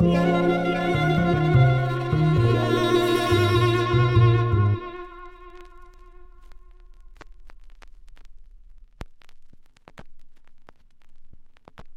[0.00, 0.67] Yeah.